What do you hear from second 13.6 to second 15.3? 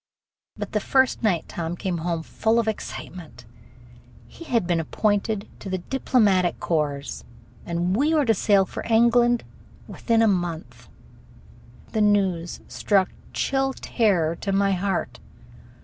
terror to my heart.